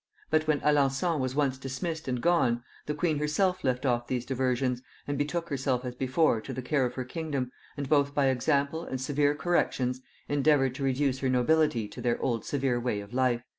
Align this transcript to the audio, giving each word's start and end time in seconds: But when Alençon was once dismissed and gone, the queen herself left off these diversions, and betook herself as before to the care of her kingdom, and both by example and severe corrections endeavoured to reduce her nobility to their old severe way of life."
But 0.31 0.47
when 0.47 0.61
Alençon 0.61 1.19
was 1.19 1.35
once 1.35 1.59
dismissed 1.59 2.07
and 2.07 2.19
gone, 2.19 2.63
the 2.87 2.95
queen 2.95 3.19
herself 3.19 3.63
left 3.63 3.85
off 3.85 4.07
these 4.07 4.25
diversions, 4.25 4.81
and 5.07 5.15
betook 5.15 5.49
herself 5.49 5.85
as 5.85 5.93
before 5.93 6.41
to 6.41 6.51
the 6.53 6.63
care 6.63 6.87
of 6.87 6.95
her 6.95 7.03
kingdom, 7.05 7.51
and 7.77 7.87
both 7.87 8.15
by 8.15 8.25
example 8.29 8.83
and 8.83 8.99
severe 8.99 9.35
corrections 9.35 10.01
endeavoured 10.27 10.73
to 10.73 10.83
reduce 10.83 11.19
her 11.19 11.29
nobility 11.29 11.87
to 11.89 12.01
their 12.01 12.19
old 12.19 12.43
severe 12.45 12.79
way 12.79 12.99
of 12.99 13.13
life." 13.13 13.43